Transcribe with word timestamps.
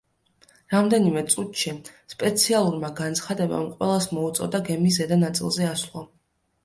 რამდენიმე 0.75 1.21
წუთში, 1.33 1.73
სპეციალურმა 2.13 2.91
განცხადებამ 3.01 3.67
ყველას 3.75 4.09
მოუწოდა 4.19 4.63
გემის 4.71 4.99
ზედა 5.03 5.21
ნაწილზე 5.29 5.69
ასვლა. 5.75 6.03